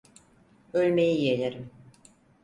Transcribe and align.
Ölmeyi 0.73 1.23
yeğlerim. 1.23 1.69